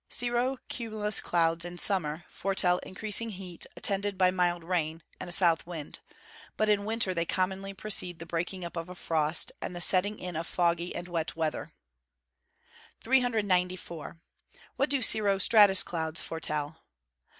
_Cirro 0.11 0.57
cumulus 0.67 1.21
clouds, 1.21 1.63
in 1.63 1.77
summer, 1.77 2.25
foretell 2.27 2.79
increasing 2.79 3.29
heat 3.29 3.67
attended 3.77 4.17
by 4.17 4.31
mild 4.31 4.63
rain, 4.63 5.03
and 5.19 5.29
a 5.29 5.31
south 5.31 5.67
wind; 5.67 5.99
but 6.57 6.69
in 6.69 6.85
winter 6.85 7.13
they 7.13 7.23
commonly 7.23 7.75
precede 7.75 8.17
the 8.17 8.25
breaking 8.25 8.65
up 8.65 8.75
of 8.75 8.89
a 8.89 8.95
frost, 8.95 9.51
and 9.61 9.75
the 9.75 9.79
setting 9.79 10.17
in 10.17 10.35
of 10.35 10.47
foggy 10.47 10.95
and 10.95 11.07
wet 11.07 11.35
weather. 11.35 11.65
(Fig. 12.99 13.21
4.) 13.21 13.43
394. 13.43 14.17
_What 14.79 14.89
do 14.89 15.03
cirro 15.03 15.37
stratus 15.37 15.83
clouds 15.83 16.19
foretell? 16.19 16.81